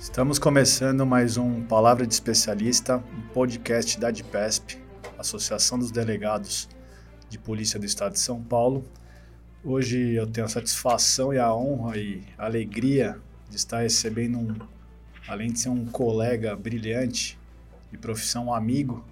[0.00, 4.78] Estamos começando mais um Palavra de Especialista, um podcast da DPESP,
[5.18, 6.70] Associação dos Delegados
[7.28, 8.82] de Polícia do Estado de São Paulo.
[9.62, 13.20] Hoje eu tenho a satisfação e a honra e alegria
[13.50, 14.56] de estar recebendo um,
[15.28, 17.38] além de ser um colega brilhante
[17.92, 19.04] de profissão um amigo,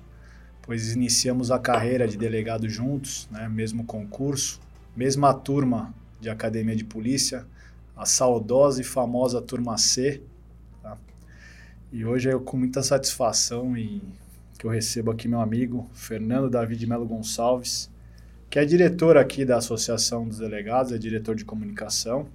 [0.63, 4.59] pois iniciamos a carreira de delegado juntos, né, mesmo concurso,
[4.97, 7.47] mesma turma de academia de polícia,
[7.95, 10.23] a saudosa e famosa turma C.
[11.91, 14.03] E hoje é com muita satisfação e
[14.59, 17.91] que eu recebo aqui meu amigo Fernando David Melo Gonçalves,
[18.51, 22.29] que é diretor aqui da Associação dos Delegados, é diretor de comunicação.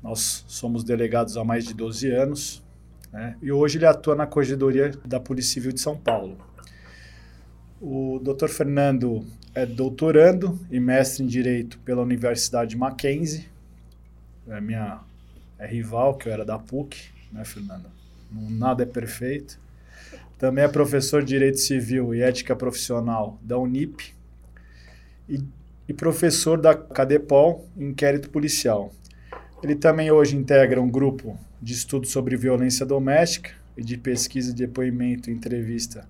[0.00, 2.62] Nós somos delegados há mais de 12 anos
[3.12, 3.36] né?
[3.42, 6.38] e hoje ele atua na Corregedoria da Polícia Civil de São Paulo.
[7.80, 8.46] O Dr.
[8.46, 9.26] Fernando
[9.56, 13.48] é doutorando e mestre em Direito pela Universidade Mackenzie.
[14.46, 15.00] É minha
[15.58, 16.96] é rival, que eu era da PUC,
[17.32, 18.05] né, Fernando?
[18.30, 19.58] Nada é perfeito.
[20.38, 24.12] Também é professor de Direito Civil e Ética Profissional da Unip
[25.28, 25.42] e,
[25.88, 28.92] e professor da CADEPOL Inquérito Policial.
[29.62, 35.30] Ele também hoje integra um grupo de estudo sobre violência doméstica e de pesquisa, depoimento
[35.30, 36.06] e entrevista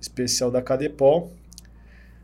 [0.00, 1.32] especial da Cadepol,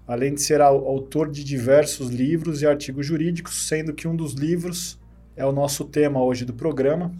[0.06, 4.98] além de ser autor de diversos livros e artigos jurídicos, sendo que um dos livros
[5.36, 7.14] é o nosso tema hoje do programa,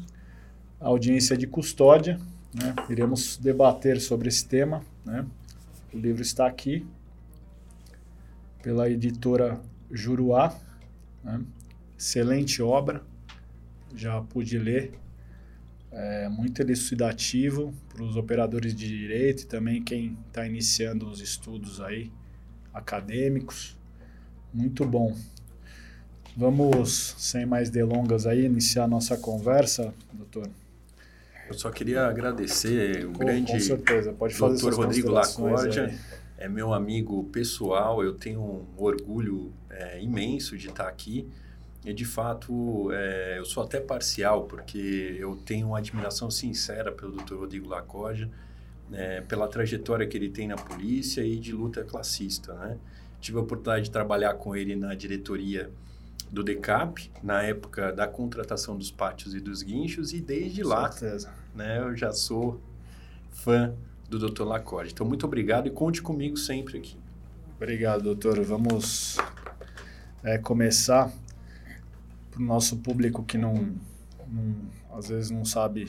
[0.81, 2.19] audiência de custódia.
[2.53, 2.75] Né?
[2.89, 4.85] Iremos debater sobre esse tema.
[5.05, 5.25] Né?
[5.93, 6.87] O livro está aqui,
[8.63, 10.57] pela editora Juruá.
[11.23, 11.41] Né?
[11.99, 13.03] Excelente obra,
[13.95, 14.93] já pude ler
[15.97, 21.81] é muito elucidativo para os operadores de direito e também quem está iniciando os estudos
[21.81, 22.11] aí
[22.73, 23.77] acadêmicos.
[24.53, 25.17] Muito bom.
[26.37, 30.51] Vamos, sem mais delongas aí, iniciar nossa conversa, doutor.
[31.49, 34.13] Eu só queria agradecer o com, grande com certeza.
[34.13, 35.95] Pode fazer doutor Rodrigo Lacordia,
[36.39, 41.29] é meu amigo pessoal, eu tenho um orgulho é, imenso de estar aqui
[41.85, 47.13] e de fato, é, eu sou até parcial, porque eu tenho uma admiração sincera pelo
[47.13, 47.35] Dr.
[47.35, 48.31] Rodrigo Lacoja,
[48.91, 52.55] é, pela trajetória que ele tem na polícia e de luta classista.
[52.55, 52.79] Né?
[53.21, 55.71] Tive a oportunidade de trabalhar com ele na diretoria
[56.35, 60.91] do DECAP, na época da contratação dos pátios e dos guinchos, e desde com lá
[61.55, 62.61] né, eu já sou
[63.31, 63.73] fã
[64.09, 64.43] do Dr.
[64.43, 64.93] Lacorte.
[64.93, 66.97] Então, muito obrigado e conte comigo sempre aqui.
[67.57, 68.43] Obrigado, doutor.
[68.43, 69.17] Vamos
[70.25, 71.11] é, começar
[72.31, 73.73] para o nosso público que não,
[74.29, 74.57] não,
[74.93, 75.89] às vezes não sabe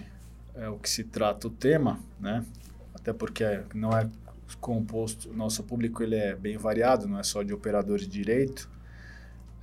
[0.54, 2.46] é, o que se trata o tema, né?
[2.94, 4.08] Até porque não é
[4.62, 8.70] composto, o nosso público ele é bem variado, não é só de operadores de direito,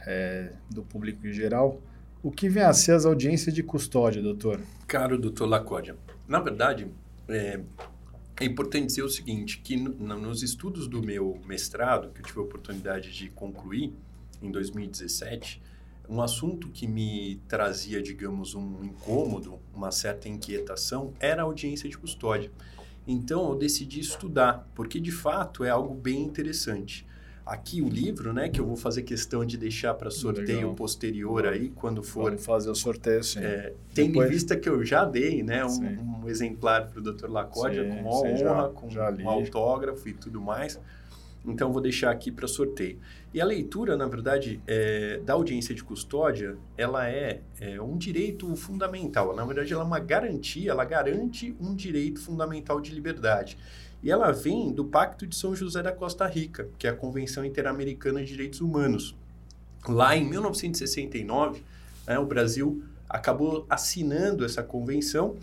[0.07, 1.81] é, do público em geral.
[2.23, 4.61] O que vem a ser as audiências de custódia, doutor?
[4.87, 5.97] Caro doutor Lacódia,
[6.29, 6.87] na verdade,
[7.29, 7.61] é,
[8.41, 12.39] é importante dizer o seguinte, que no, nos estudos do meu mestrado, que eu tive
[12.39, 13.93] a oportunidade de concluir
[14.41, 15.61] em 2017,
[16.09, 21.97] um assunto que me trazia, digamos, um incômodo, uma certa inquietação, era a audiência de
[21.97, 22.51] custódia.
[23.07, 27.07] Então eu decidi estudar, porque de fato é algo bem interessante.
[27.45, 30.75] Aqui o livro, né, que eu vou fazer questão de deixar para sorteio Legal.
[30.75, 32.31] posterior aí, quando for.
[32.31, 33.41] Vamos fazer o sorteio, sim.
[33.41, 34.29] É, tendo Depois...
[34.29, 37.29] em vista que eu já dei, né, um, um exemplar para o Dr.
[37.29, 40.79] Lacódia, com honra, já, com já um autógrafo e tudo mais.
[41.45, 42.99] Então, vou deixar aqui para sorteio.
[43.35, 48.55] E a leitura, na verdade, é, da audiência de custódia, ela é, é, um direito
[48.55, 49.35] fundamental.
[49.35, 53.59] Na verdade, ela é uma garantia, ela garante um direito fundamental de liberdade.
[54.03, 57.45] E ela vem do Pacto de São José da Costa Rica, que é a Convenção
[57.45, 59.17] Interamericana de Direitos Humanos.
[59.89, 61.63] Lá em 1969,
[62.07, 65.37] né, o Brasil acabou assinando essa convenção.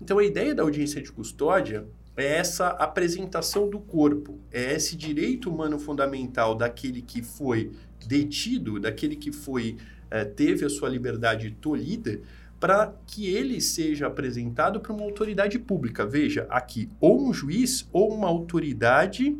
[0.00, 1.86] Então, a ideia da audiência de custódia
[2.16, 7.72] é essa apresentação do corpo, é esse direito humano fundamental daquele que foi
[8.06, 9.76] detido, daquele que foi
[10.10, 12.20] é, teve a sua liberdade tolhida,
[12.60, 16.06] para que ele seja apresentado para uma autoridade pública.
[16.06, 19.36] Veja, aqui, ou um juiz ou uma autoridade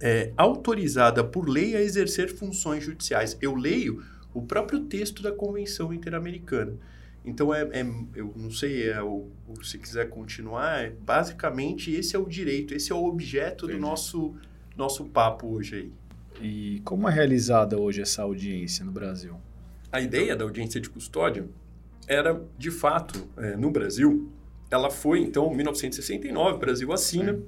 [0.00, 3.36] é, autorizada por lei a exercer funções judiciais.
[3.40, 4.02] Eu leio
[4.32, 6.74] o próprio texto da Convenção Interamericana.
[7.26, 7.84] Então, é, é,
[8.14, 9.28] eu não sei, é o,
[9.60, 13.80] se quiser continuar, é, basicamente esse é o direito, esse é o objeto Entendi.
[13.80, 14.34] do nosso,
[14.76, 15.92] nosso papo hoje aí.
[16.40, 19.34] E como é realizada hoje essa audiência no Brasil?
[19.90, 21.48] A ideia da audiência de custódia
[22.06, 24.30] era, de fato, é, no Brasil,
[24.70, 27.38] ela foi, então, em 1969, o Brasil assina.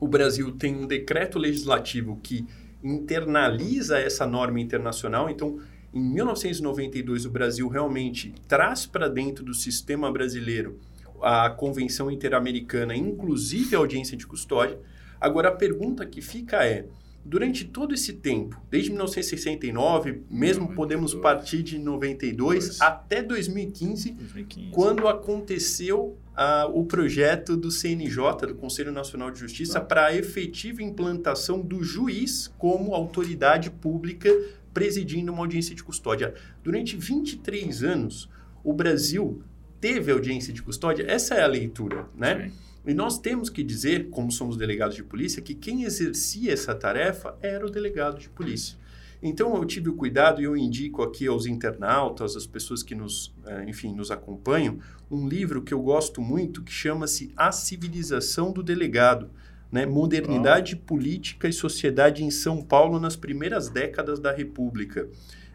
[0.00, 2.46] O Brasil tem um decreto legislativo que
[2.82, 5.60] internaliza essa norma internacional, então
[5.94, 10.78] em 1992, o Brasil realmente traz para dentro do sistema brasileiro
[11.20, 14.78] a Convenção Interamericana, inclusive a audiência de custódia.
[15.20, 16.86] Agora, a pergunta que fica é:
[17.24, 20.74] durante todo esse tempo, desde 1969, mesmo 92.
[20.74, 22.80] podemos partir de 92 Dois.
[22.80, 29.74] até 2015, 2015, quando aconteceu uh, o projeto do CNJ, do Conselho Nacional de Justiça,
[29.74, 29.84] tá.
[29.84, 34.28] para a efetiva implantação do juiz como autoridade pública
[34.72, 36.34] presidindo uma audiência de custódia.
[36.62, 38.28] Durante 23 anos,
[38.64, 39.42] o Brasil
[39.80, 42.48] teve audiência de custódia, essa é a leitura, né?
[42.48, 42.56] Sim.
[42.84, 47.36] E nós temos que dizer, como somos delegados de polícia, que quem exercia essa tarefa
[47.40, 48.76] era o delegado de polícia.
[49.22, 53.32] Então eu tive o cuidado e eu indico aqui aos internautas, às pessoas que nos,
[53.46, 58.64] eh, enfim, nos acompanham, um livro que eu gosto muito que chama-se A Civilização do
[58.64, 59.30] Delegado,
[59.72, 59.86] né?
[59.86, 60.86] Modernidade oh.
[60.86, 65.08] Política e Sociedade em São Paulo nas primeiras décadas da República.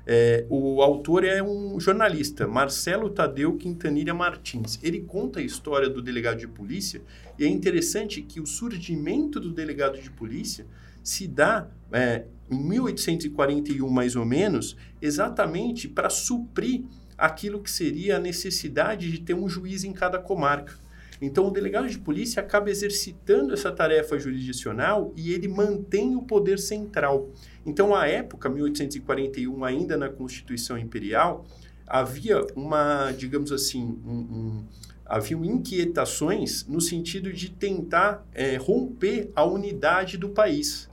[0.10, 4.80] É, o autor é um jornalista, Marcelo Tadeu Quintanilha Martins.
[4.82, 7.02] Ele conta a história do delegado de polícia
[7.38, 10.66] e é interessante que o surgimento do delegado de polícia
[11.04, 16.84] se dá é, em 1841, mais ou menos, exatamente para suprir
[17.18, 20.87] aquilo que seria a necessidade de ter um juiz em cada comarca.
[21.22, 26.60] Então, o delegado de polícia acaba exercitando essa tarefa jurisdicional e ele mantém o poder
[26.60, 27.30] central.
[27.66, 31.46] Então, à época, 1841, ainda na Constituição Imperial,
[31.88, 34.64] havia uma, digamos assim, um,
[35.10, 40.90] um, inquietações no sentido de tentar é, romper a unidade do país.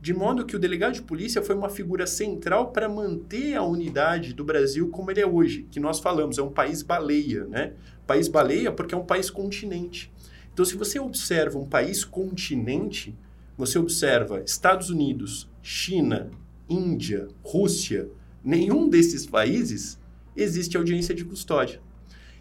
[0.00, 4.32] De modo que o delegado de polícia foi uma figura central para manter a unidade
[4.32, 7.72] do Brasil como ele é hoje, que nós falamos, é um país baleia, né?
[8.06, 10.12] País baleia porque é um país continente.
[10.52, 13.16] Então, se você observa um país continente,
[13.56, 16.30] você observa Estados Unidos, China,
[16.68, 18.08] Índia, Rússia,
[18.42, 19.98] nenhum desses países
[20.36, 21.80] existe audiência de custódia.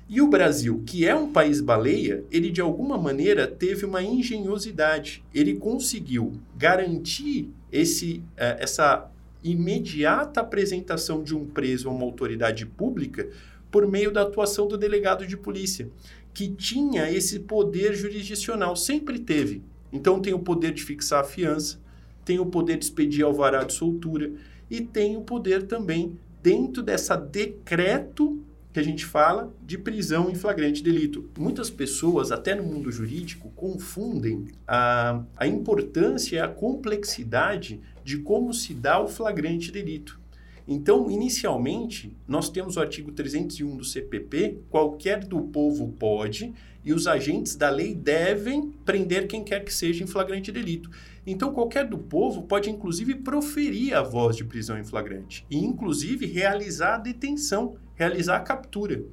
[0.09, 5.21] E o Brasil, que é um país baleia, ele de alguma maneira teve uma engenhosidade.
[5.33, 9.11] Ele conseguiu garantir esse, uh, essa
[9.43, 13.29] imediata apresentação de um preso a uma autoridade pública
[13.69, 15.89] por meio da atuação do delegado de polícia,
[16.33, 19.61] que tinha esse poder jurisdicional, sempre teve.
[19.91, 21.79] Então tem o poder de fixar a fiança,
[22.23, 24.31] tem o poder de expedir alvará de soltura
[24.69, 28.41] e tem o poder também dentro dessa decreto
[28.77, 31.27] que a gente fala de prisão em flagrante delito.
[31.35, 38.53] Muitas pessoas, até no mundo jurídico, confundem a, a importância e a complexidade de como
[38.53, 40.19] se dá o flagrante delito.
[40.67, 46.53] Então, inicialmente, nós temos o artigo 301 do CPP, qualquer do povo pode
[46.85, 50.91] e os agentes da lei devem prender quem quer que seja em flagrante delito.
[51.25, 56.27] Então, qualquer do povo pode, inclusive, proferir a voz de prisão em flagrante e, inclusive,
[56.27, 59.03] realizar a detenção, realizar a captura.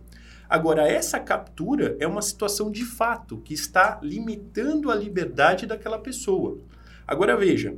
[0.48, 6.58] Agora, essa captura é uma situação de fato que está limitando a liberdade daquela pessoa.
[7.06, 7.74] Agora, veja,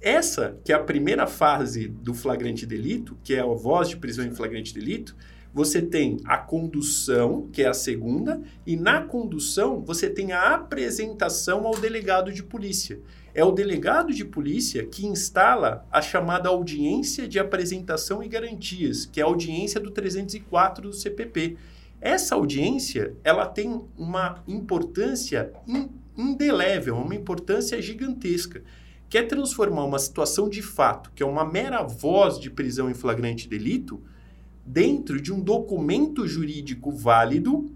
[0.00, 4.24] essa, que é a primeira fase do flagrante delito, que é a voz de prisão
[4.24, 5.16] em flagrante delito,
[5.52, 11.66] você tem a condução, que é a segunda, e na condução você tem a apresentação
[11.66, 13.00] ao delegado de polícia.
[13.34, 19.20] É o delegado de polícia que instala a chamada audiência de apresentação e garantias, que
[19.20, 21.56] é a audiência do 304 do CPP.
[22.00, 25.52] Essa audiência, ela tem uma importância
[26.16, 28.62] indelével, uma importância gigantesca
[29.14, 33.48] quer transformar uma situação de fato, que é uma mera voz de prisão em flagrante
[33.48, 34.02] delito,
[34.66, 37.70] dentro de um documento jurídico válido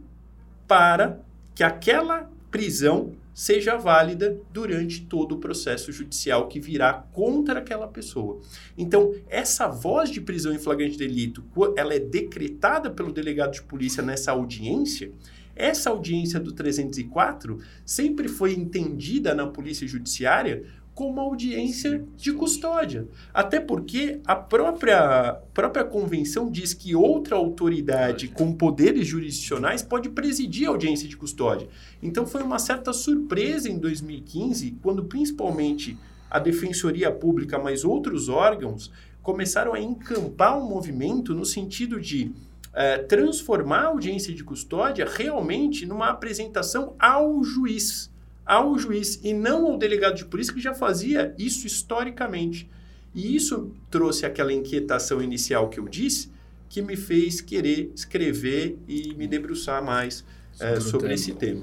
[0.67, 1.21] para
[1.55, 8.41] que aquela prisão seja válida durante todo o processo judicial que virá contra aquela pessoa.
[8.77, 11.45] Então, essa voz de prisão em flagrante delito,
[11.77, 15.13] ela é decretada pelo delegado de polícia nessa audiência,
[15.55, 20.65] essa audiência do 304 sempre foi entendida na polícia judiciária
[20.99, 23.07] com uma audiência de custódia.
[23.33, 30.67] Até porque a própria, própria convenção diz que outra autoridade com poderes jurisdicionais pode presidir
[30.67, 31.69] a audiência de custódia.
[32.03, 35.97] Então foi uma certa surpresa em 2015, quando principalmente
[36.29, 38.91] a Defensoria Pública, mas outros órgãos,
[39.23, 42.33] começaram a encampar um movimento no sentido de
[42.75, 48.11] é, transformar a audiência de custódia realmente numa apresentação ao juiz
[48.49, 52.69] ao juiz e não ao delegado de polícia que já fazia isso historicamente.
[53.15, 56.33] E isso trouxe aquela inquietação inicial que eu disse,
[56.69, 61.63] que me fez querer escrever e me debruçar mais sobre, é, sobre esse tema.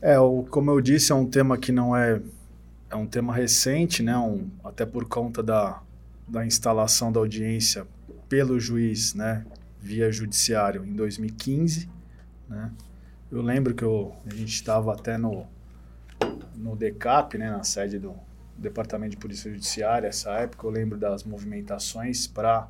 [0.00, 2.20] É, o, como eu disse, é um tema que não é
[2.88, 4.16] é um tema recente, né?
[4.16, 5.82] Um, até por conta da,
[6.26, 7.86] da instalação da audiência
[8.28, 9.44] pelo juiz, né?
[9.80, 11.88] Via judiciário em 2015,
[12.48, 12.72] né?
[13.30, 15.46] eu lembro que eu, a gente estava até no,
[16.56, 18.14] no DECAP, né, na sede do
[18.56, 22.68] Departamento de Polícia Judiciária, essa época eu lembro das movimentações para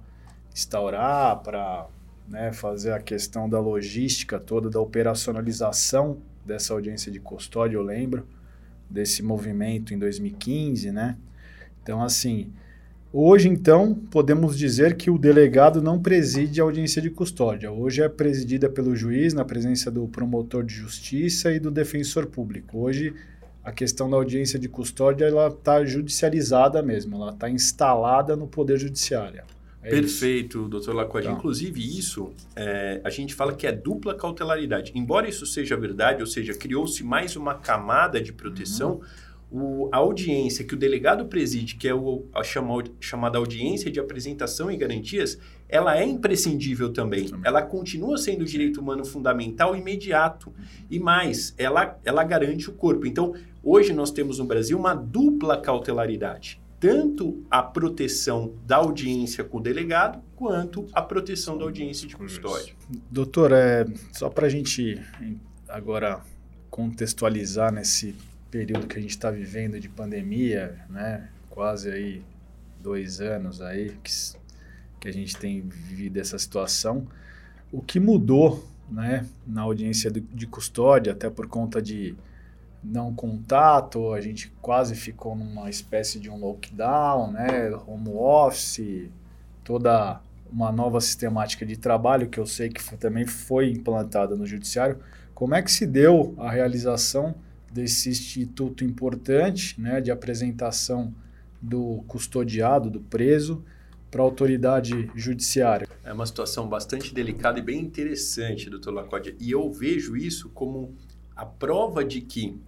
[0.53, 1.87] instaurar, para
[2.29, 8.27] né, fazer a questão da logística toda, da operacionalização dessa audiência de custódia, eu lembro
[8.89, 11.17] desse movimento em 2015, né?
[11.83, 12.53] Então, assim,
[13.13, 17.71] hoje, então, podemos dizer que o delegado não preside a audiência de custódia.
[17.71, 22.79] Hoje é presidida pelo juiz, na presença do promotor de justiça e do defensor público.
[22.79, 23.15] Hoje,
[23.67, 28.79] a questão da audiência de custódia, ela está judicializada mesmo, ela está instalada no Poder
[28.79, 29.43] Judiciário.
[29.83, 30.69] É Perfeito, isso.
[30.69, 31.27] doutor Lacode.
[31.27, 31.37] Então.
[31.37, 34.93] Inclusive, isso é, a gente fala que é dupla cautelaridade.
[34.95, 39.01] Embora isso seja verdade, ou seja, criou-se mais uma camada de proteção, uhum.
[39.51, 44.01] O, a audiência que o delegado preside, que é o, a chama, chamada audiência de
[44.01, 45.39] apresentação e garantias,
[45.69, 47.29] ela é imprescindível também.
[47.29, 47.43] também.
[47.45, 50.53] Ela continua sendo o direito humano fundamental imediato.
[50.91, 53.07] E mais, ela, ela garante o corpo.
[53.07, 59.57] Então, hoje nós temos no Brasil uma dupla cautelaridade tanto a proteção da audiência com
[59.57, 62.75] o delegado, quanto a proteção da audiência de custódia.
[63.11, 65.01] Doutor, é, só para a gente
[65.67, 66.21] agora
[66.71, 68.15] contextualizar nesse
[68.51, 71.29] período que a gente está vivendo de pandemia, né?
[71.51, 72.23] quase aí
[72.81, 74.13] dois anos aí que,
[75.01, 77.07] que a gente tem vivido essa situação,
[77.73, 82.15] o que mudou né, na audiência de custódia, até por conta de
[82.85, 89.11] não contato, a gente quase ficou numa espécie de um lockdown, né, home office,
[89.65, 94.99] toda uma nova sistemática de trabalho que eu sei que também foi implantada no judiciário.
[95.35, 97.35] Como é que se deu a realização
[97.77, 101.15] desse instituto importante, né, de apresentação
[101.61, 103.63] do custodiado, do preso,
[104.11, 105.87] para a autoridade judiciária?
[106.03, 109.37] É uma situação bastante delicada e bem interessante, doutor Lacódia.
[109.39, 110.95] E eu vejo isso como
[111.35, 112.59] a prova de que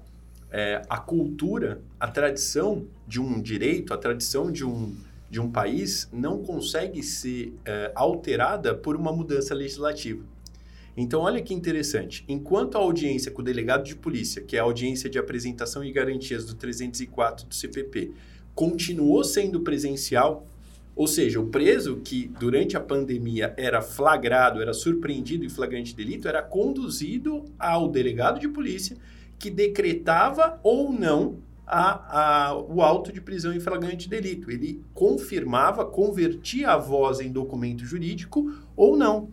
[0.50, 4.94] é, a cultura, a tradição de um direito, a tradição de um,
[5.30, 10.22] de um país não consegue ser é, alterada por uma mudança legislativa.
[11.00, 12.24] Então, olha que interessante.
[12.28, 15.92] Enquanto a audiência com o delegado de polícia, que é a audiência de apresentação e
[15.92, 18.10] garantias do 304 do CPP,
[18.52, 20.44] continuou sendo presencial,
[20.96, 26.26] ou seja, o preso que durante a pandemia era flagrado, era surpreendido em flagrante delito,
[26.26, 28.96] era conduzido ao delegado de polícia
[29.38, 34.50] que decretava ou não a, a, o auto de prisão em flagrante delito.
[34.50, 39.28] Ele confirmava, convertia a voz em documento jurídico ou não.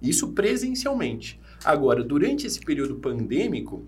[0.00, 1.40] Isso presencialmente.
[1.64, 3.84] Agora, durante esse período pandêmico,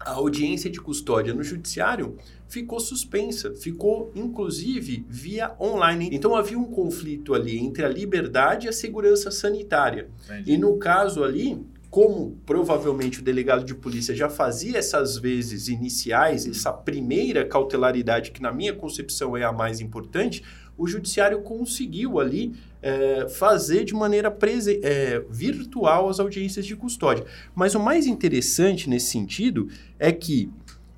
[0.00, 2.16] a audiência de custódia no judiciário
[2.48, 6.10] ficou suspensa, ficou inclusive via online.
[6.12, 10.08] Então havia um conflito ali entre a liberdade e a segurança sanitária.
[10.24, 10.52] Entendi.
[10.52, 11.58] E no caso ali,
[11.90, 18.42] como provavelmente o delegado de polícia já fazia essas vezes iniciais, essa primeira cautelaridade, que
[18.42, 20.44] na minha concepção é a mais importante,
[20.76, 24.36] o judiciário conseguiu ali é, fazer de maneira
[24.82, 27.24] é, virtual as audiências de custódia.
[27.54, 29.68] Mas o mais interessante nesse sentido
[29.98, 30.50] é que,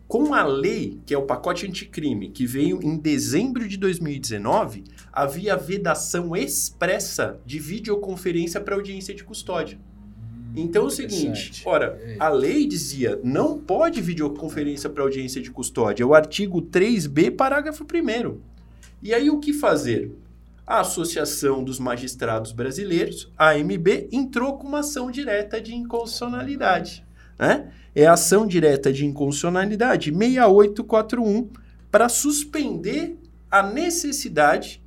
[0.07, 5.57] com a lei, que é o pacote anticrime, que veio em dezembro de 2019, havia
[5.57, 9.79] vedação expressa de videoconferência para audiência de custódia.
[10.57, 16.03] Então é o seguinte, ora, a lei dizia não pode videoconferência para audiência de custódia,
[16.03, 18.39] é o artigo 3b, parágrafo 1
[19.03, 20.13] E aí o que fazer?
[20.67, 27.07] A Associação dos Magistrados Brasileiros, AMB, entrou com uma ação direta de inconstitucionalidade.
[27.39, 27.71] Né?
[27.95, 31.49] É a ação direta de inconstitucionalidade 6841
[31.91, 33.17] para suspender
[33.51, 34.83] a necessidade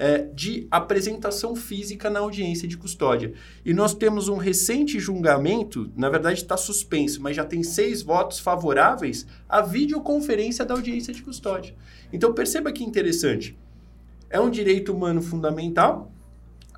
[0.00, 3.34] é, de apresentação física na audiência de custódia.
[3.62, 8.38] E nós temos um recente julgamento, na verdade está suspenso, mas já tem seis votos
[8.38, 11.74] favoráveis à videoconferência da audiência de custódia.
[12.10, 13.58] Então perceba que interessante.
[14.30, 16.10] É um direito humano fundamental,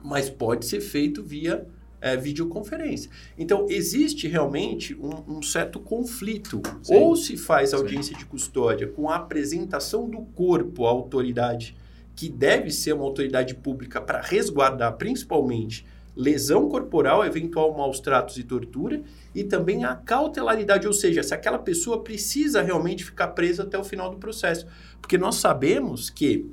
[0.02, 1.64] mas pode ser feito via
[2.00, 3.08] é, videoconferência.
[3.38, 6.60] Então, existe realmente um, um certo conflito.
[6.82, 6.96] Sim.
[6.96, 8.18] Ou se faz audiência Sim.
[8.18, 11.76] de custódia com a apresentação do corpo à autoridade
[12.22, 18.44] que deve ser uma autoridade pública para resguardar principalmente lesão corporal, eventual maus tratos e
[18.44, 19.02] tortura,
[19.34, 23.82] e também a cautelaridade, ou seja, se aquela pessoa precisa realmente ficar presa até o
[23.82, 24.68] final do processo.
[25.00, 26.48] Porque nós sabemos que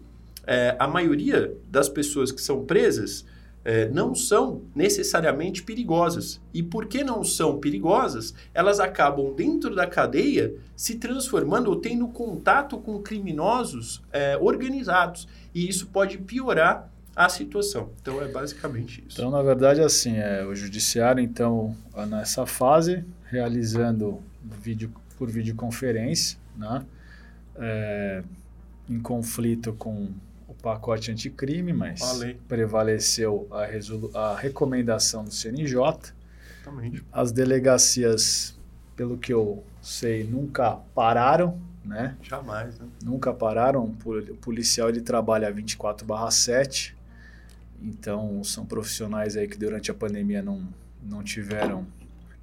[0.48, 3.24] é, a maioria das pessoas que são presas
[3.64, 6.42] é, não são necessariamente perigosas.
[6.54, 12.78] E porque não são perigosas, elas acabam dentro da cadeia se transformando ou tendo contato
[12.78, 15.28] com criminosos é, organizados.
[15.54, 17.90] E isso pode piorar a situação.
[18.02, 19.20] Então é basicamente isso.
[19.20, 21.76] Então, na verdade, assim, é, o judiciário, então,
[22.08, 26.86] nessa fase, realizando vídeo, por videoconferência, né?
[27.58, 28.24] É,
[28.90, 30.10] em conflito com
[30.62, 32.02] pacote anticrime, mas
[32.48, 36.14] prevaleceu a, a recomendação do CNJ.
[36.62, 37.04] Exatamente.
[37.12, 38.58] As delegacias,
[38.96, 42.16] pelo que eu sei, nunca pararam, né?
[42.22, 42.88] Jamais, né?
[43.04, 43.84] Nunca pararam.
[43.86, 46.94] O policial ele trabalha 24/7.
[47.82, 50.68] Então, são profissionais aí que durante a pandemia não,
[51.02, 51.88] não tiveram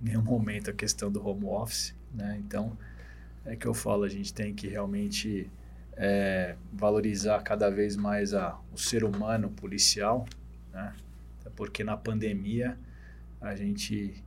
[0.01, 2.41] nenhum momento a questão do home office, né?
[2.45, 2.77] Então,
[3.45, 5.49] é que eu falo, a gente tem que realmente
[5.97, 10.27] é, valorizar cada vez mais a, o ser humano policial,
[10.73, 10.93] né?
[11.55, 12.79] porque na pandemia
[13.41, 14.23] a gente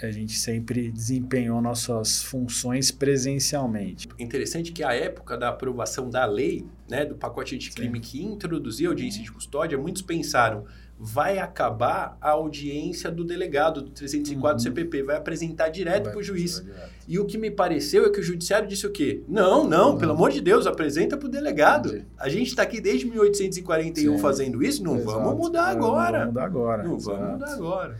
[0.00, 4.08] a gente sempre desempenhou nossas funções presencialmente.
[4.18, 8.88] Interessante que a época da aprovação da lei, né, do pacote de crime que introduziu
[8.88, 10.64] a audiência de custódia, muitos pensaram,
[11.04, 14.58] vai acabar a audiência do delegado do 304 uhum.
[14.60, 16.64] CPP, vai apresentar direto para o juiz.
[17.08, 19.20] E o que me pareceu é que o judiciário disse o quê?
[19.26, 19.98] Não, não, uhum.
[19.98, 21.88] pelo amor de Deus, apresenta para o delegado.
[21.88, 22.06] Entendi.
[22.16, 24.22] A gente está aqui desde 1841 Sim.
[24.22, 25.10] fazendo isso, não Exato.
[25.10, 26.24] vamos mudar agora.
[26.24, 26.82] Não vamos mudar agora.
[26.84, 27.18] Não Exato.
[27.18, 27.96] vamos mudar agora.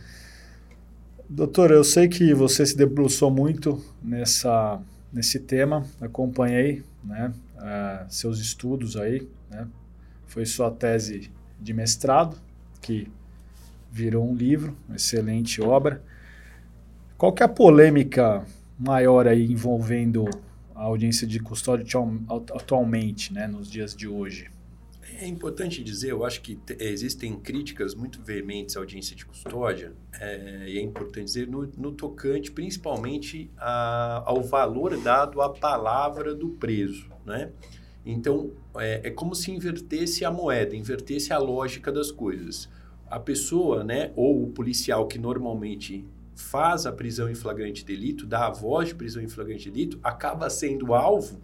[1.27, 4.79] Doutor, eu sei que você se debruçou muito nessa,
[5.11, 9.67] nesse tema, acompanhei né, uh, seus estudos aí, né,
[10.25, 11.29] foi sua tese
[11.59, 12.37] de mestrado,
[12.83, 13.07] que
[13.89, 16.03] virou um livro, uma excelente obra.
[17.17, 18.45] Qual que é a polêmica
[18.77, 20.25] maior aí envolvendo
[20.75, 21.85] a audiência de custódia
[22.53, 24.51] atualmente, né, nos dias de hoje?
[25.19, 30.65] É importante dizer, eu acho que existem críticas muito veementes à audiência de custódia, é,
[30.67, 36.49] e é importante dizer, no, no tocante principalmente a, ao valor dado à palavra do
[36.49, 37.09] preso.
[37.25, 37.51] Né?
[38.05, 42.69] Então, é, é como se invertesse a moeda, invertesse a lógica das coisas.
[43.09, 48.47] A pessoa, né, ou o policial que normalmente faz a prisão em flagrante delito, dá
[48.47, 51.39] a voz de prisão em flagrante delito, acaba sendo alvo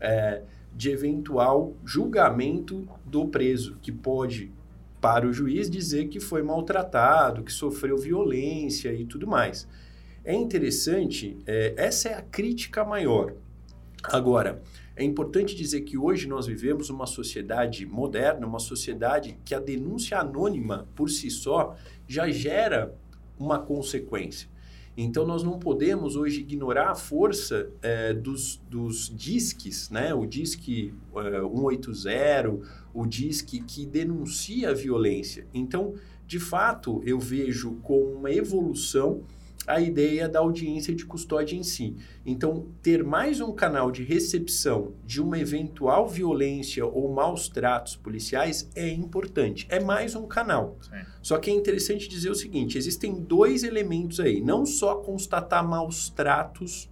[0.00, 0.42] é,
[0.74, 4.52] de eventual julgamento do preso, que pode,
[5.00, 9.66] para o juiz, dizer que foi maltratado, que sofreu violência e tudo mais.
[10.24, 13.32] É interessante, é, essa é a crítica maior.
[14.02, 14.60] Agora,
[14.96, 20.18] é importante dizer que hoje nós vivemos uma sociedade moderna, uma sociedade que a denúncia
[20.18, 21.76] anônima por si só
[22.08, 22.94] já gera
[23.38, 24.48] uma consequência.
[24.96, 30.14] Então, nós não podemos hoje ignorar a força é, dos, dos disques, né?
[30.14, 32.58] o disque é, 180,
[32.94, 35.46] o disque que denuncia a violência.
[35.52, 35.94] Então,
[36.26, 39.22] de fato, eu vejo como uma evolução
[39.66, 41.96] a ideia da audiência de custódia em si.
[42.24, 48.70] Então, ter mais um canal de recepção de uma eventual violência ou maus tratos policiais
[48.74, 49.66] é importante.
[49.68, 50.76] É mais um canal.
[50.80, 50.90] Sim.
[51.20, 54.40] Só que é interessante dizer o seguinte: existem dois elementos aí.
[54.40, 56.88] Não só constatar maus tratos,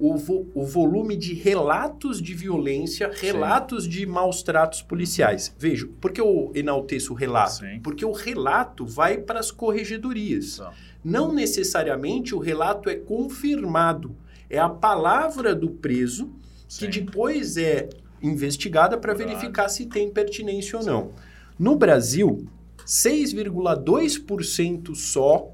[0.00, 3.90] o, vo o volume de relatos de violência, relatos Sim.
[3.90, 5.54] de maus tratos policiais.
[5.58, 7.58] Vejo, por que eu enalteço o relato?
[7.58, 7.80] Sim.
[7.82, 10.54] Porque o relato vai para as corregedorias.
[10.54, 10.64] Sim.
[11.04, 14.16] Não necessariamente o relato é confirmado.
[14.48, 16.30] É a palavra do preso
[16.78, 17.88] que depois é
[18.22, 21.10] investigada para verificar se tem pertinência ou não.
[21.58, 22.46] No Brasil,
[22.86, 25.52] 6,2% só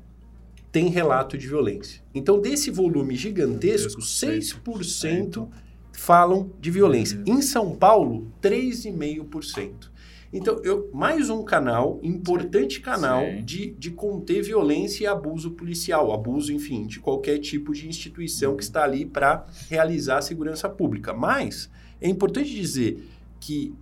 [0.76, 2.02] tem relato de violência.
[2.14, 5.48] Então, desse volume gigantesco, 6%
[5.90, 7.22] falam de violência.
[7.24, 9.90] Em São Paulo, 3,5%.
[10.30, 16.52] Então, eu, mais um canal, importante canal, de, de conter violência e abuso policial, abuso,
[16.52, 21.14] enfim, de qualquer tipo de instituição que está ali para realizar a segurança pública.
[21.14, 21.70] Mas
[22.02, 23.02] é importante dizer
[23.40, 23.72] que,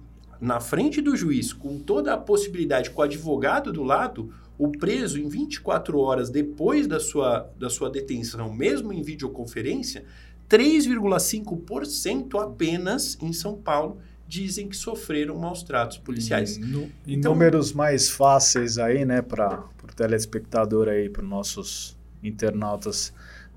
[0.41, 5.19] na frente do juiz, com toda a possibilidade, com o advogado do lado, o preso,
[5.19, 10.05] em 24 horas depois da sua, da sua detenção, mesmo em videoconferência,
[10.49, 16.57] 3,5% apenas em São Paulo dizem que sofreram maus tratos policiais.
[16.59, 21.97] No, em então, números mais fáceis aí, né, para o telespectador aí, para os nossos
[22.23, 23.13] internautas,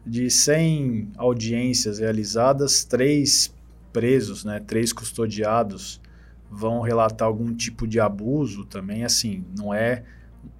[0.06, 3.54] de 100 audiências realizadas, três
[3.92, 6.02] presos, né, três custodiados
[6.50, 10.04] vão relatar algum tipo de abuso também, assim, não é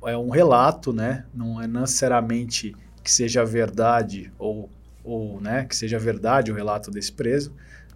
[0.06, 1.26] é um relato, né?
[1.34, 4.70] Não é necessariamente que seja verdade ou,
[5.04, 7.54] ou né, que seja verdade o relato desse preso,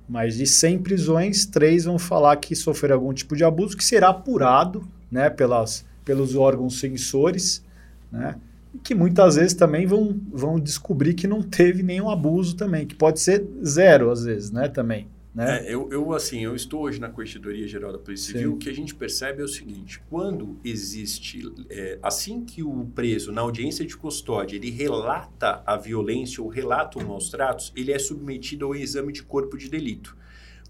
[0.08, 4.10] mas de 100 prisões, três vão falar que sofreram algum tipo de abuso que será
[4.10, 7.64] apurado, né, pelas, pelos órgãos censores,
[8.12, 8.36] né?
[8.74, 12.96] E que muitas vezes também vão, vão descobrir que não teve nenhum abuso também, que
[12.96, 15.08] pode ser zero às vezes, né, também.
[15.34, 15.66] Né?
[15.66, 18.70] É, eu, eu, assim, eu estou hoje na Corregedoria Geral da Polícia Civil, o que
[18.70, 23.86] a gente percebe é o seguinte, quando existe, é, assim que o preso, na audiência
[23.86, 28.76] de custódia, ele relata a violência ou relata os maus tratos, ele é submetido ao
[28.76, 30.18] exame de corpo de delito.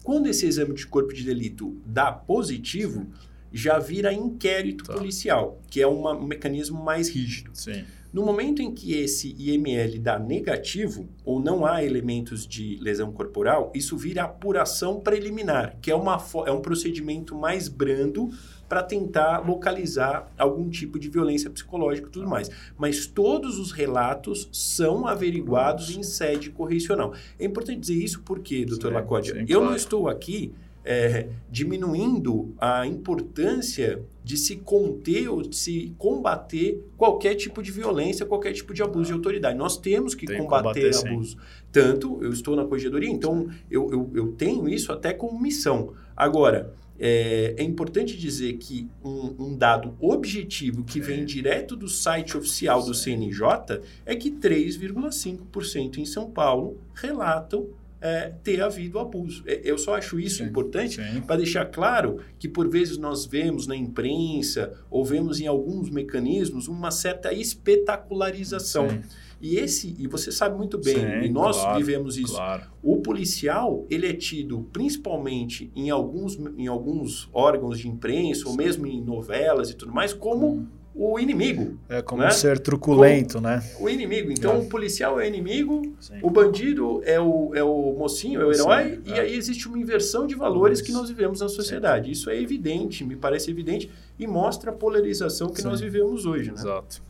[0.04, 3.08] Quando esse exame de corpo de delito dá positivo,
[3.52, 4.94] já vira inquérito tá.
[4.94, 7.50] policial, que é uma, um mecanismo mais rígido.
[7.54, 7.84] Sim.
[8.12, 13.72] No momento em que esse IML dá negativo, ou não há elementos de lesão corporal,
[13.74, 18.28] isso vira apuração preliminar, que é, uma, é um procedimento mais brando
[18.68, 22.50] para tentar localizar algum tipo de violência psicológica e tudo mais.
[22.76, 27.14] Mas todos os relatos são averiguados em sede correcional.
[27.38, 29.64] É importante dizer isso porque, doutor Lacode, eu claro.
[29.64, 30.52] não estou aqui
[30.84, 38.26] é, diminuindo a importância de se conter ou de se combater qualquer tipo de violência,
[38.26, 39.56] qualquer tipo de abuso de autoridade.
[39.56, 41.36] Nós temos que Tem combater, combater abuso.
[41.70, 45.92] Tanto, eu estou na corregedoria, então eu, eu, eu tenho isso até como missão.
[46.16, 51.02] Agora, é, é, importante dizer que um, um dado objetivo que é.
[51.02, 57.66] vem direto do site oficial do CNJ é que 3,5% em São Paulo relatam
[58.02, 59.44] é, ter havido abuso.
[59.46, 63.66] É, eu só acho isso sim, importante para deixar claro que, por vezes, nós vemos
[63.68, 68.90] na imprensa ou vemos em alguns mecanismos uma certa espetacularização.
[68.90, 69.02] Sim.
[69.40, 72.34] E esse, e você sabe muito bem, Sim, e nós claro, vivemos isso.
[72.34, 72.62] Claro.
[72.80, 78.86] O policial, ele é tido principalmente em alguns, em alguns órgãos de imprensa, ou mesmo
[78.86, 81.78] em novelas e tudo mais, como hum o inimigo.
[81.88, 82.30] É como né?
[82.30, 83.62] ser truculento, como né?
[83.80, 84.30] O inimigo.
[84.30, 84.58] Então, é.
[84.58, 86.18] o policial é o inimigo, Sim.
[86.22, 89.20] o bandido é o, é o mocinho, é o herói, Sim, e é.
[89.20, 90.86] aí existe uma inversão de valores Isso.
[90.86, 92.06] que nós vivemos na sociedade.
[92.06, 92.12] Sim.
[92.12, 96.50] Isso é evidente, me parece evidente, e mostra a polarização que nós vivemos hoje.
[96.50, 96.56] Né?
[96.58, 97.02] Exato.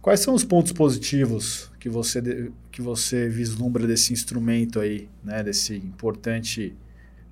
[0.00, 5.42] Quais são os pontos positivos que você, que você vislumbra desse instrumento aí, né?
[5.42, 6.76] Desse importante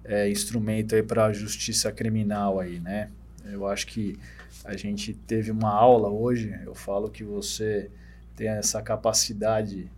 [0.05, 3.11] é, instrumento aí para a justiça criminal aí, né?
[3.45, 4.19] Eu acho que
[4.65, 7.91] a gente teve uma aula hoje, eu falo que você
[8.35, 9.91] tem essa capacidade,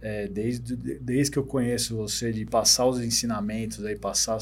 [0.00, 4.38] é, desde, desde que eu conheço você, de passar os ensinamentos, aí, passar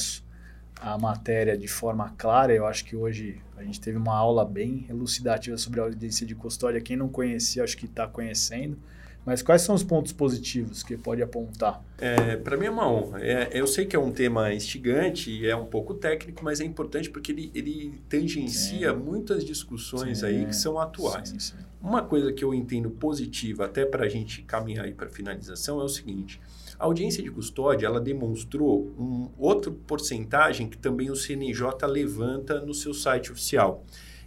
[0.80, 2.52] a matéria de forma clara.
[2.52, 6.34] Eu acho que hoje a gente teve uma aula bem elucidativa sobre a audiência de
[6.34, 6.80] custódia.
[6.80, 8.78] Quem não conhecia, acho que está conhecendo.
[9.24, 11.82] Mas quais são os pontos positivos que pode apontar?
[11.98, 13.24] É, Para mim é uma honra.
[13.24, 16.64] É, eu sei que é um tema instigante e é um pouco técnico, mas é
[16.64, 18.96] importante porque ele, ele tangencia sim.
[18.96, 20.26] muitas discussões sim.
[20.26, 21.34] aí que são atuais.
[21.38, 25.10] Sim, uma coisa que eu entendo positiva, até para a gente caminhar aí para a
[25.10, 26.40] finalização, é o seguinte.
[26.78, 32.74] A audiência de custódia, ela demonstrou um outro porcentagem que também o CNJ levanta no
[32.74, 33.84] seu site oficial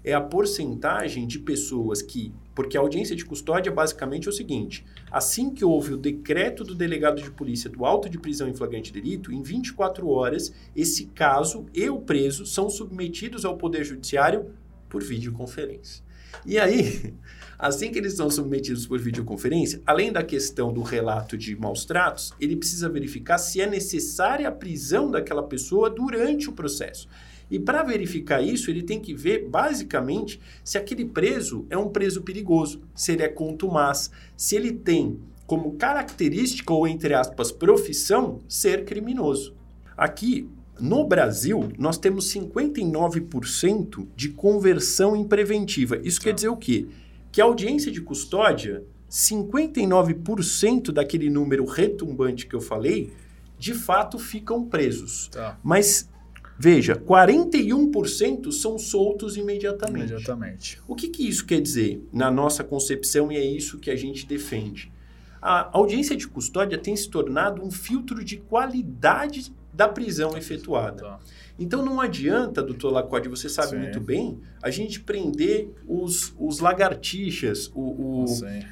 [0.08, 2.34] é a porcentagem de pessoas que.
[2.56, 6.74] Porque a audiência de custódia basicamente é o seguinte: assim que houve o decreto do
[6.74, 11.66] delegado de polícia do auto de prisão em flagrante delito, em 24 horas, esse caso
[11.74, 14.46] e o preso são submetidos ao Poder Judiciário
[14.88, 16.02] por videoconferência.
[16.46, 17.14] E aí,
[17.60, 22.34] assim que eles são submetidos por videoconferência, além da questão do relato de maus tratos,
[22.40, 27.10] ele precisa verificar se é necessária a prisão daquela pessoa durante o processo.
[27.50, 32.22] E para verificar isso, ele tem que ver, basicamente, se aquele preso é um preso
[32.22, 38.84] perigoso, se ele é contumaz, se ele tem como característica ou, entre aspas, profissão, ser
[38.84, 39.56] criminoso.
[39.96, 46.00] Aqui, no Brasil, nós temos 59% de conversão em preventiva.
[46.04, 46.36] Isso quer tá.
[46.36, 46.88] dizer o quê?
[47.32, 53.12] Que a audiência de custódia, 59% daquele número retumbante que eu falei,
[53.58, 55.30] de fato ficam presos.
[55.30, 55.58] Tá.
[55.64, 56.10] Mas
[56.60, 60.12] Veja, 41% são soltos imediatamente.
[60.12, 60.82] Imediatamente.
[60.88, 64.26] O que, que isso quer dizer na nossa concepção e é isso que a gente
[64.26, 64.92] defende?
[65.40, 71.04] A audiência de custódia tem se tornado um filtro de qualidade da prisão efetuada.
[71.04, 71.20] Tá.
[71.60, 73.78] Então não adianta, doutor Lacode, você sabe Sim.
[73.78, 78.26] muito bem, a gente prender os, os lagartixas, o,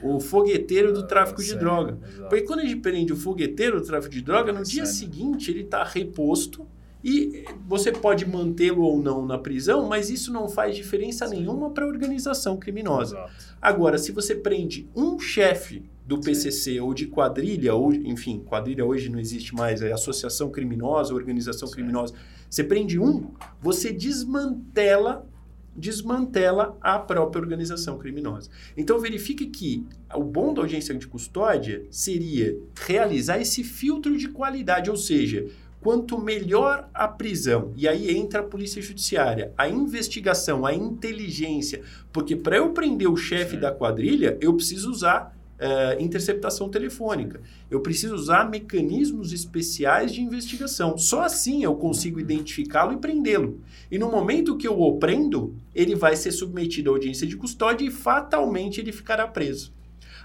[0.03, 1.99] o, o fogueteiro do tráfico de droga.
[2.03, 2.29] Exato.
[2.29, 5.61] Porque quando a gente prende o fogueteiro do tráfico de droga, no dia seguinte ele
[5.61, 6.67] está reposto
[7.07, 11.85] e você pode mantê-lo ou não na prisão, mas isso não faz diferença nenhuma para
[11.85, 13.15] a organização criminosa.
[13.15, 13.57] Exato.
[13.61, 16.79] Agora, se você prende um chefe do PCC Sim.
[16.79, 21.75] ou de quadrilha, ou enfim, quadrilha hoje não existe mais, é associação criminosa, organização Sim.
[21.75, 22.15] criminosa.
[22.49, 25.27] Você prende um, você desmantela
[25.75, 28.49] desmantela a própria organização criminosa.
[28.77, 34.89] Então verifique que o bom da audiência de custódia seria realizar esse filtro de qualidade,
[34.89, 35.47] ou seja,
[35.85, 42.35] quanto melhor a prisão, e aí entra a polícia judiciária, a investigação, a inteligência, porque
[42.35, 47.39] para eu prender o chefe da quadrilha, eu preciso usar é, interceptação telefônica.
[47.69, 50.97] Eu preciso usar mecanismos especiais de investigação.
[50.97, 53.61] Só assim eu consigo identificá-lo e prendê-lo.
[53.91, 57.85] E no momento que eu o prendo, ele vai ser submetido à audiência de custódia
[57.85, 59.71] e fatalmente ele ficará preso.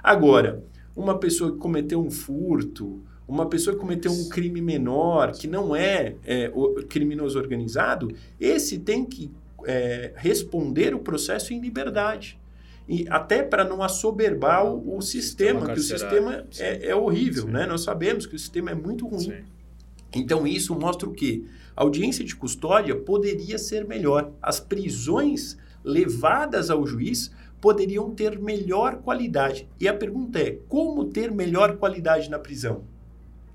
[0.03, 0.65] Agora,
[0.97, 5.75] uma pessoa que cometeu um furto, uma pessoa que cometeu um crime menor, que não
[5.75, 6.51] é, é
[6.89, 9.31] criminoso organizado, esse tem que
[9.65, 12.39] é, responder o processo em liberdade
[12.89, 17.51] e até para não assoberbar o, o sistema, que o sistema é, é, horrível, Sim.
[17.53, 17.67] né?
[17.67, 19.21] Nós sabemos que o sistema é muito ruim.
[19.21, 19.45] Sim.
[20.13, 21.45] Então, isso mostra o quê?
[21.77, 24.33] A audiência de custódia poderia ser melhor.
[24.43, 29.69] As prisões levadas ao juiz poderiam ter melhor qualidade.
[29.79, 32.83] E a pergunta é: como ter melhor qualidade na prisão?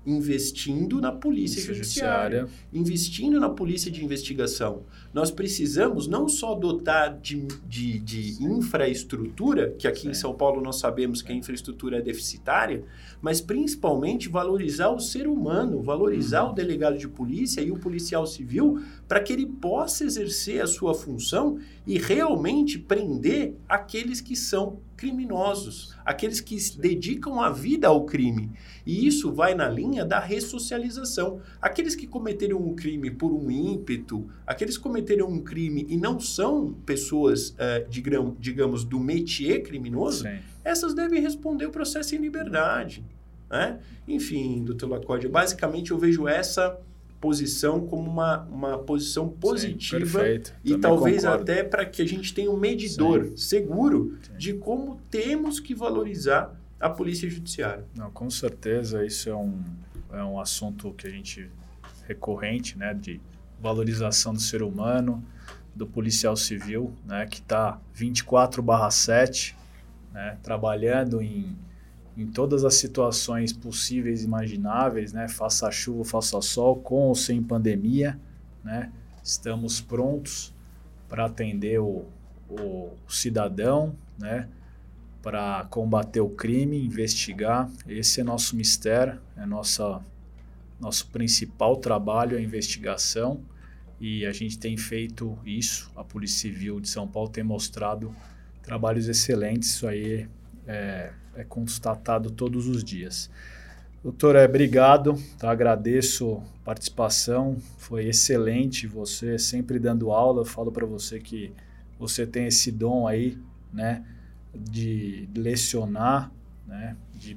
[0.06, 4.84] Investindo na polícia judiciária, judiciária, investindo na polícia de investigação.
[5.12, 10.10] Nós precisamos não só dotar de, de, de infraestrutura, que aqui Sim.
[10.10, 12.84] em São Paulo nós sabemos que a infraestrutura é deficitária,
[13.20, 16.50] mas principalmente valorizar o ser humano, valorizar uhum.
[16.52, 20.94] o delegado de polícia e o policial civil para que ele possa exercer a sua
[20.94, 28.04] função e realmente prender aqueles que são criminosos, aqueles que se dedicam a vida ao
[28.04, 28.50] crime.
[28.84, 31.40] E isso vai na linha da ressocialização.
[31.60, 36.18] Aqueles que cometeram um crime por um ímpeto, aqueles que cometeram um crime e não
[36.18, 37.86] são pessoas, uh,
[38.40, 40.38] digamos, do métier criminoso, Sim.
[40.64, 43.04] essas devem responder o processo em liberdade.
[43.50, 43.78] Né?
[44.08, 46.80] Enfim, doutor Lacode, basicamente eu vejo essa
[47.26, 51.42] posição como uma, uma posição positiva Sim, e Também talvez concordo.
[51.42, 53.36] até para que a gente tenha um medidor Sim.
[53.36, 54.36] seguro Sim.
[54.38, 57.84] de como temos que valorizar a polícia judiciária.
[57.96, 59.60] Não, com certeza isso é um,
[60.12, 61.50] é um assunto que a gente
[62.06, 63.20] recorrente, né, de
[63.60, 65.24] valorização do ser humano,
[65.74, 69.56] do policial civil, né, que está 24/7,
[70.12, 71.56] né, trabalhando em
[72.16, 75.28] em todas as situações possíveis e imagináveis, né?
[75.28, 78.18] Faça chuva, faça sol, com ou sem pandemia,
[78.64, 78.90] né?
[79.22, 80.54] Estamos prontos
[81.08, 82.06] para atender o,
[82.48, 84.48] o cidadão, né?
[85.22, 87.70] Para combater o crime, investigar.
[87.86, 90.00] Esse é nosso mistério, é nossa
[90.78, 93.40] nosso principal trabalho a investigação
[93.98, 95.90] e a gente tem feito isso.
[95.96, 98.14] A Polícia Civil de São Paulo tem mostrado
[98.62, 99.70] trabalhos excelentes.
[99.70, 100.28] Isso aí
[100.66, 103.30] é, é constatado todos os dias.
[104.02, 105.50] Doutor, é, obrigado, tá?
[105.50, 110.42] agradeço a participação, foi excelente você sempre dando aula.
[110.42, 111.52] Eu falo para você que
[111.98, 113.38] você tem esse dom aí,
[113.72, 114.04] né,
[114.54, 116.30] de lecionar,
[116.66, 117.36] né, de,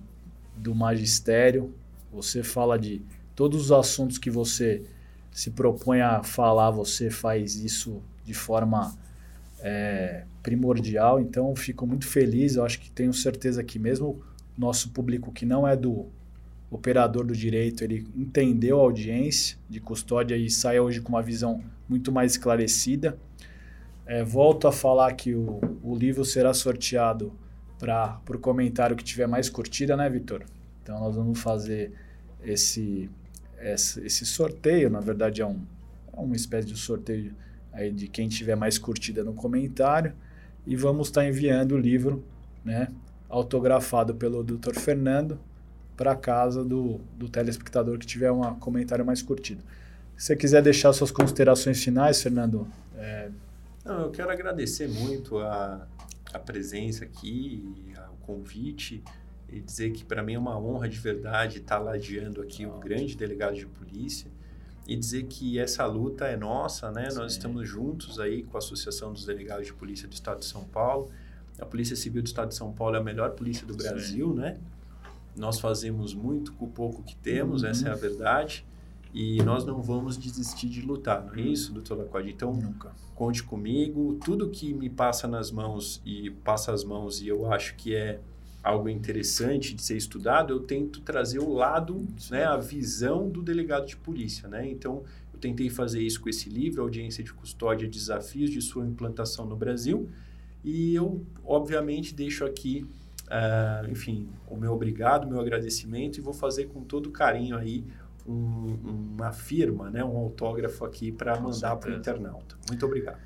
[0.55, 1.73] do magistério.
[2.11, 3.01] Você fala de
[3.35, 4.83] todos os assuntos que você
[5.31, 8.95] se propõe a falar, você faz isso de forma
[9.61, 11.19] é, primordial.
[11.19, 12.55] Então, fico muito feliz.
[12.55, 14.21] Eu acho que tenho certeza que mesmo
[14.57, 16.07] nosso público que não é do
[16.69, 21.63] operador do direito, ele entendeu a audiência de custódia e sai hoje com uma visão
[21.87, 23.17] muito mais esclarecida.
[24.05, 27.33] É, volto a falar que o, o livro será sorteado
[27.79, 30.43] para o comentário que tiver mais curtida, né, Vitor?
[30.83, 31.93] Então, nós vamos fazer
[32.43, 33.09] esse,
[33.59, 34.89] esse, esse sorteio.
[34.89, 35.59] Na verdade, é, um,
[36.13, 37.33] é uma espécie de sorteio
[37.71, 40.13] aí de quem tiver mais curtida no comentário
[40.65, 42.23] e vamos estar tá enviando o livro,
[42.63, 42.89] né,
[43.27, 44.73] autografado pelo Dr.
[44.75, 45.39] Fernando
[45.95, 49.61] para casa do, do telespectador que tiver um comentário mais curtido.
[50.15, 52.67] Se você quiser deixar suas considerações finais, Fernando.
[52.97, 53.29] É...
[53.85, 55.87] Não, eu quero agradecer muito a,
[56.33, 59.03] a presença aqui, o convite
[59.47, 63.15] e dizer que para mim é uma honra de verdade estar ladeando aqui um grande
[63.15, 64.29] delegado de polícia
[64.89, 67.11] e dizer que essa luta é nossa, né?
[67.11, 67.19] Sim.
[67.19, 70.63] Nós estamos juntos aí com a Associação dos Delegados de Polícia do Estado de São
[70.63, 71.11] Paulo.
[71.61, 74.39] A Polícia Civil do Estado de São Paulo é a melhor polícia do Brasil, Sim.
[74.39, 74.57] né?
[75.37, 77.69] Nós fazemos muito com o pouco que temos, uhum.
[77.69, 78.65] essa é a verdade.
[79.13, 82.31] e nós não vamos desistir de lutar, não é isso, doutor Lacode?
[82.31, 82.91] Então, Nunca.
[83.13, 87.75] conte comigo, tudo que me passa nas mãos e passa as mãos e eu acho
[87.75, 88.19] que é
[88.63, 93.85] algo interessante de ser estudado, eu tento trazer o lado, né, a visão do delegado
[93.85, 94.69] de polícia, né?
[94.69, 99.45] Então, eu tentei fazer isso com esse livro, Audiência de Custódia, Desafios de Sua Implantação
[99.45, 100.09] no Brasil,
[100.63, 102.85] e eu, obviamente, deixo aqui,
[103.27, 107.85] uh, enfim, o meu obrigado, o meu agradecimento e vou fazer com todo carinho aí
[108.27, 108.77] um,
[109.15, 112.57] uma firma, né, um autógrafo aqui para mandar para o internauta.
[112.67, 113.19] Muito obrigado.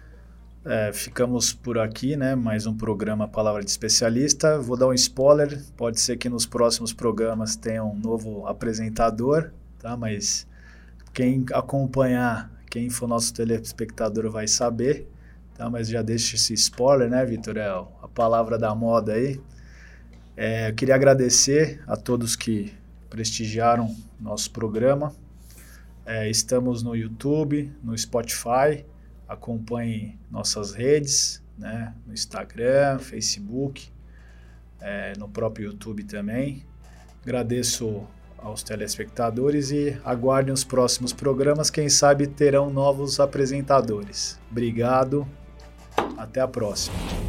[0.65, 2.35] É, ficamos por aqui, né?
[2.35, 4.57] Mais um programa Palavra de Especialista.
[4.61, 5.61] Vou dar um spoiler.
[5.75, 9.97] Pode ser que nos próximos programas tenha um novo apresentador, tá?
[9.97, 10.47] Mas
[11.13, 15.05] quem acompanhar, quem for nosso telespectador vai saber,
[15.53, 15.69] tá?
[15.69, 17.57] Mas já deixa esse spoiler, né, Vitor?
[17.57, 19.41] É a palavra da moda aí.
[20.37, 22.73] É, eu queria agradecer a todos que
[23.09, 25.13] prestigiaram nosso programa.
[26.05, 28.85] É, estamos no YouTube, no Spotify.
[29.33, 31.93] Acompanhe nossas redes, né?
[32.05, 33.91] no Instagram, Facebook,
[34.79, 36.63] é, no próprio YouTube também.
[37.21, 38.05] Agradeço
[38.37, 41.69] aos telespectadores e aguardem os próximos programas.
[41.69, 44.39] Quem sabe terão novos apresentadores.
[44.51, 45.27] Obrigado.
[46.17, 47.22] Até a próxima.